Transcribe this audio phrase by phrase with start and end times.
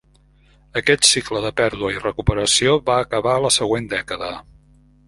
[0.81, 4.35] Aquest cicle de pèrdua i recuperació va acabar la següent dècada.